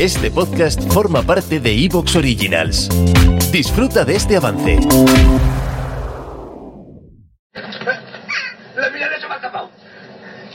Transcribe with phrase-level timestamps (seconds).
[0.00, 2.88] Este podcast forma parte de Evox Originals.
[3.52, 4.76] Disfruta de este avance.
[8.74, 9.70] La mirada se me ha escapado.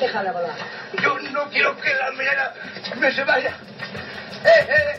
[0.00, 0.56] Déjala volar.
[1.02, 2.54] Yo no quiero que la mirada
[2.98, 3.50] me se vaya.
[4.42, 4.95] ¡Eh, eh!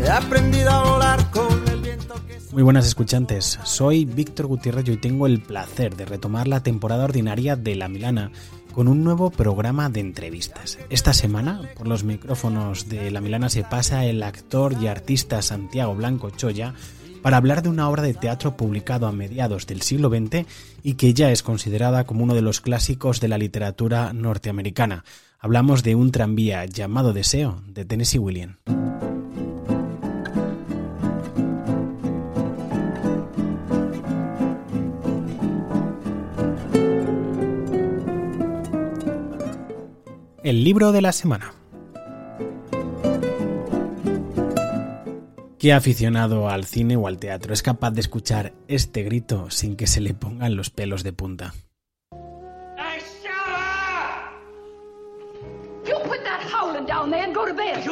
[0.05, 4.91] He aprendido a volar con el viento que Muy buenas escuchantes, soy Víctor Gutiérrez y
[4.91, 8.31] hoy tengo el placer de retomar la temporada ordinaria de La Milana
[8.75, 10.79] con un nuevo programa de entrevistas.
[10.91, 15.95] Esta semana, por los micrófonos de La Milana se pasa el actor y artista Santiago
[15.95, 16.75] Blanco Choya
[17.23, 20.45] para hablar de una obra de teatro publicado a mediados del siglo XX
[20.83, 25.05] y que ya es considerada como uno de los clásicos de la literatura norteamericana.
[25.39, 28.57] Hablamos de un tranvía llamado Deseo de Tennessee Williams.
[40.45, 41.55] El libro de la semana.
[45.59, 49.87] ¿Qué aficionado al cine o al teatro es capaz de escuchar este grito sin que
[49.87, 51.55] se le pongan los pelos de punta?
[52.77, 54.35] ¡Hey, Sarah!
[55.87, 57.83] You put that howling down there and go to bed.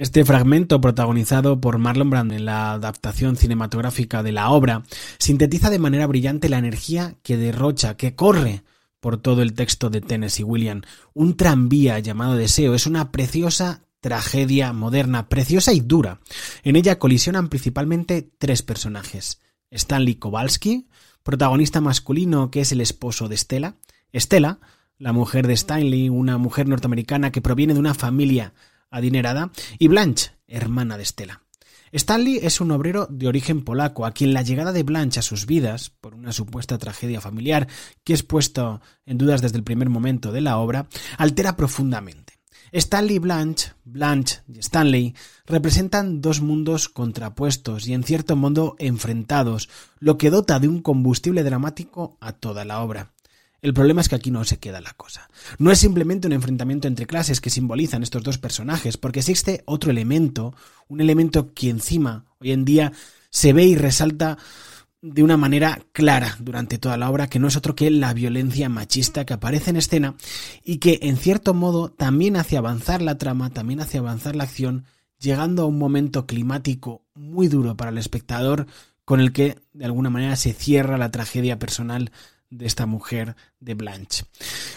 [0.00, 4.82] Este fragmento, protagonizado por Marlon Brando en la adaptación cinematográfica de la obra,
[5.18, 8.64] sintetiza de manera brillante la energía que derrocha, que corre
[8.98, 10.86] por todo el texto de Tennessee Williams.
[11.12, 16.20] Un tranvía llamado Deseo es una preciosa tragedia moderna, preciosa y dura.
[16.62, 19.42] En ella colisionan principalmente tres personajes.
[19.70, 20.88] Stanley Kowalski,
[21.22, 23.74] protagonista masculino que es el esposo de Stella.
[24.14, 24.60] Stella,
[24.96, 28.54] la mujer de Stanley, una mujer norteamericana que proviene de una familia
[28.90, 31.42] adinerada, y Blanche, hermana de Stella.
[31.92, 35.46] Stanley es un obrero de origen polaco, a quien la llegada de Blanche a sus
[35.46, 37.66] vidas, por una supuesta tragedia familiar
[38.04, 40.86] que es puesto en dudas desde el primer momento de la obra,
[41.18, 42.34] altera profundamente.
[42.72, 45.14] Stanley y Blanche, Blanche y Stanley,
[45.46, 49.68] representan dos mundos contrapuestos y en cierto modo enfrentados,
[49.98, 53.10] lo que dota de un combustible dramático a toda la obra.
[53.62, 55.28] El problema es que aquí no se queda la cosa.
[55.58, 59.90] No es simplemente un enfrentamiento entre clases que simbolizan estos dos personajes, porque existe otro
[59.90, 60.54] elemento,
[60.88, 62.92] un elemento que encima hoy en día
[63.28, 64.38] se ve y resalta
[65.02, 68.68] de una manera clara durante toda la obra, que no es otro que la violencia
[68.68, 70.14] machista que aparece en escena
[70.62, 74.84] y que en cierto modo también hace avanzar la trama, también hace avanzar la acción,
[75.18, 78.66] llegando a un momento climático muy duro para el espectador,
[79.04, 82.12] con el que de alguna manera se cierra la tragedia personal
[82.50, 84.24] de esta mujer de Blanche.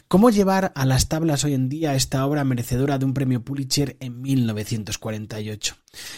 [0.08, 3.98] ¿Cómo llevar a las tablas hoy en día esta obra merecedora de un premio Pulitzer
[4.00, 5.76] en 1948?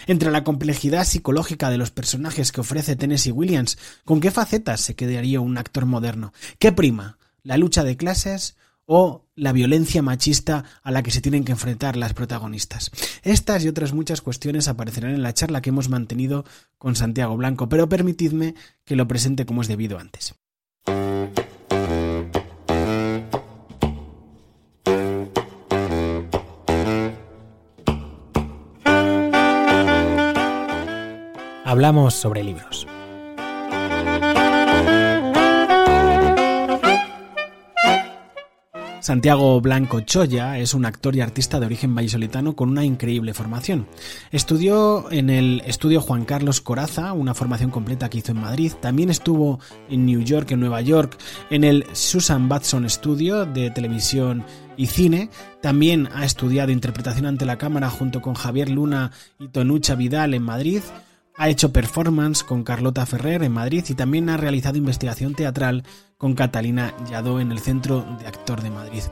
[0.08, 4.96] Entre la complejidad psicológica de los personajes que ofrece Tennessee Williams, ¿con qué facetas se
[4.96, 6.34] quedaría un actor moderno?
[6.60, 7.18] ¿Qué prima?
[7.42, 8.56] ¿La lucha de clases
[8.86, 12.92] o la violencia machista a la que se tienen que enfrentar las protagonistas.
[13.24, 16.46] Estas y otras muchas cuestiones aparecerán en la charla que hemos mantenido
[16.78, 18.56] con Santiago Blanco, pero permitidme
[18.86, 20.36] que lo presente como es debido antes.
[31.76, 32.88] Hablamos sobre libros.
[39.02, 43.88] Santiago Blanco Choya es un actor y artista de origen vallisolitano con una increíble formación.
[44.32, 48.72] Estudió en el estudio Juan Carlos Coraza, una formación completa que hizo en Madrid.
[48.80, 51.18] También estuvo en New York, en Nueva York,
[51.50, 54.46] en el Susan Batson Studio de televisión
[54.78, 55.30] y cine.
[55.62, 60.44] También ha estudiado interpretación ante la cámara junto con Javier Luna y Tonucha Vidal en
[60.44, 60.82] Madrid.
[61.38, 65.84] Ha hecho performance con Carlota Ferrer en Madrid y también ha realizado investigación teatral
[66.18, 69.04] con Catalina Lladó en el Centro de Actor de Madrid.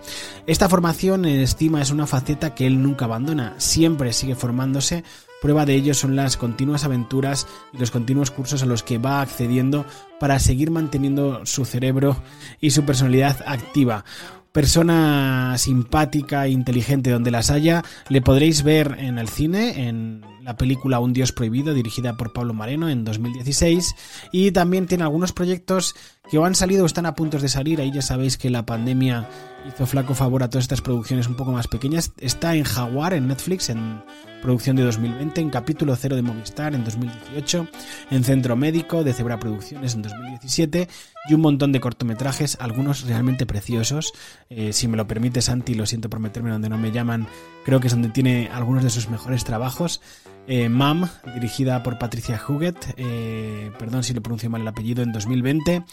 [0.48, 5.04] Esta formación en estima es una faceta que él nunca abandona, siempre sigue formándose.
[5.42, 9.22] Prueba de ello son las continuas aventuras y los continuos cursos a los que va
[9.22, 9.86] accediendo
[10.18, 12.16] para seguir manteniendo su cerebro
[12.62, 14.06] y su personalidad activa
[14.54, 20.58] persona simpática e inteligente donde las haya, le podréis ver en el cine, en la
[20.58, 23.96] película Un Dios Prohibido, dirigida por Pablo Mareno en 2016,
[24.32, 25.96] y también tiene algunos proyectos
[26.30, 28.66] que o han salido o están a punto de salir, ahí ya sabéis que la
[28.66, 29.28] pandemia
[29.68, 33.28] hizo flaco favor a todas estas producciones un poco más pequeñas, está en Jaguar, en
[33.28, 34.04] Netflix, en
[34.42, 37.68] producción de 2020, en capítulo 0 de Movistar en 2018,
[38.12, 40.90] en Centro Médico de Cebra Producciones en 2017
[41.30, 44.12] y un montón de cortometrajes, algunos realmente preciosos.
[44.50, 47.28] Eh, si me lo permite Santi, lo siento por meterme donde no me llaman,
[47.64, 50.02] creo que es donde tiene algunos de sus mejores trabajos.
[50.48, 55.12] Eh, Mam, dirigida por Patricia Huguet, eh, perdón si le pronuncio mal el apellido, en
[55.12, 55.84] 2020.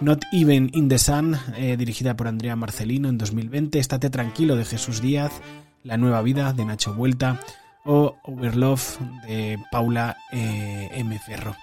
[0.00, 1.36] Not Even in the Sun,
[1.76, 3.78] dirigida por Andrea Marcelino en 2020.
[3.78, 5.32] Estate tranquilo de Jesús Díaz.
[5.84, 7.40] La nueva vida de Nacho Vuelta
[7.84, 8.82] o Overlove
[9.26, 11.18] de Paula eh, M.
[11.18, 11.56] Ferro.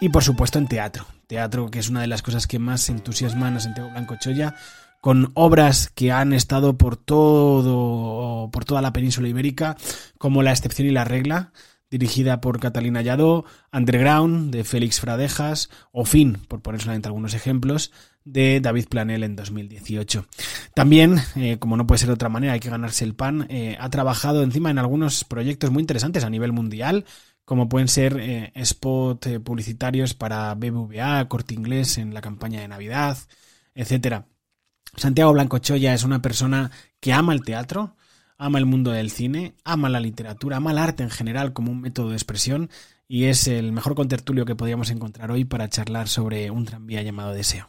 [0.00, 1.06] Y por supuesto en teatro.
[1.26, 4.54] Teatro que es una de las cosas que más entusiasman a Santiago Blanco Choya
[5.00, 9.76] con obras que han estado por todo por toda la península ibérica
[10.18, 11.52] como La excepción y la regla
[11.90, 17.92] dirigida por Catalina Lladó, Underground de Félix Fradejas o Fin, por poner solamente algunos ejemplos,
[18.24, 20.26] de David Planel en 2018.
[20.74, 23.76] También, eh, como no puede ser de otra manera, hay que ganarse el pan, eh,
[23.80, 27.04] ha trabajado encima en algunos proyectos muy interesantes a nivel mundial,
[27.44, 33.18] como pueden ser eh, spot publicitarios para BBVA, Corte Inglés en la campaña de Navidad,
[33.74, 34.26] etcétera.
[34.96, 36.70] Santiago Blanco Choya es una persona
[37.00, 37.96] que ama el teatro,
[38.40, 41.82] ama el mundo del cine, ama la literatura, ama el arte en general como un
[41.82, 42.70] método de expresión
[43.06, 47.34] y es el mejor contertulio que podríamos encontrar hoy para charlar sobre un tranvía llamado
[47.34, 47.68] Deseo.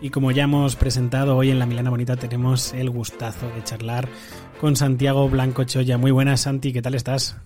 [0.00, 4.08] Y como ya hemos presentado hoy en la Milana Bonita, tenemos el gustazo de charlar
[4.60, 5.98] con Santiago Blanco Choya.
[5.98, 7.42] Muy buenas, Santi, ¿qué tal estás?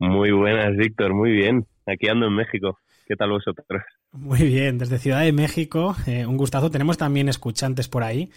[0.00, 1.64] Muy buenas, Víctor, muy bien.
[1.86, 2.80] Aquí ando en México.
[3.06, 3.82] ¿Qué tal vosotros?
[4.14, 6.70] Muy bien, desde Ciudad de México, eh, un gustazo.
[6.70, 8.30] Tenemos también escuchantes por ahí.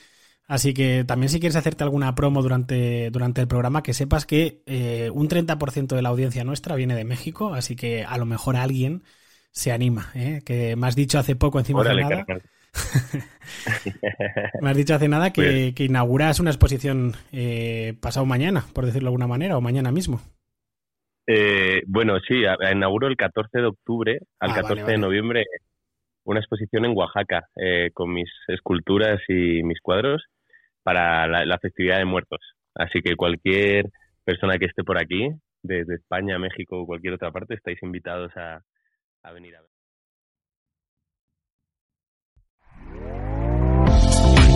[0.47, 4.63] Así que también si quieres hacerte alguna promo durante, durante el programa, que sepas que
[4.65, 8.55] eh, un 30% de la audiencia nuestra viene de México, así que a lo mejor
[8.55, 9.03] alguien
[9.51, 10.41] se anima, ¿eh?
[10.45, 12.25] que me has dicho hace poco encima de nada.
[14.61, 19.07] me has dicho hace nada que, que inauguras una exposición eh, pasado mañana, por decirlo
[19.07, 20.21] de alguna manera, o mañana mismo.
[21.27, 25.43] Eh, bueno, sí, inauguro el 14 de octubre al 14 ah, de noviembre
[26.27, 27.47] una exposición en Oaxaca
[27.93, 30.23] con mis esculturas y mis cuadros
[30.83, 32.39] para la, festividad de muertos.
[32.75, 33.85] Así que cualquier
[34.23, 35.29] persona que esté por aquí,
[35.63, 38.61] desde España, México o cualquier otra parte, estáis invitados a,
[39.23, 39.76] a venir a ver.